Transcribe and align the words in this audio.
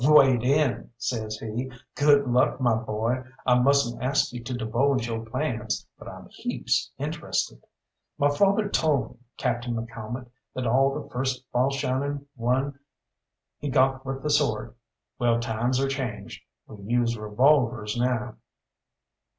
"Wade 0.03 0.41
in!" 0.41 0.89
says 0.97 1.37
he; 1.37 1.71
"good 1.93 2.25
luck, 2.25 2.59
my 2.59 2.73
boy. 2.73 3.23
I 3.45 3.59
mustn't 3.59 4.01
ask 4.01 4.33
you 4.33 4.43
to 4.45 4.53
divulge 4.55 5.07
yo' 5.07 5.23
plans, 5.23 5.85
but 5.99 6.07
I'm 6.07 6.27
heaps 6.29 6.89
interested." 6.97 7.61
"My 8.17 8.35
father 8.35 8.67
told 8.67 9.11
me, 9.11 9.17
Captain 9.37 9.75
McCalmont, 9.75 10.27
that 10.55 10.65
all 10.65 10.91
the 10.99 11.07
first 11.11 11.45
Balshannon 11.51 12.25
won 12.35 12.79
he 13.59 13.69
got 13.69 14.03
with 14.03 14.23
the 14.23 14.31
sword. 14.31 14.73
Well, 15.19 15.39
times 15.39 15.79
are 15.79 15.87
changed 15.87 16.41
we 16.65 16.77
use 16.83 17.15
revolvers 17.15 17.95
now!" 17.95 18.37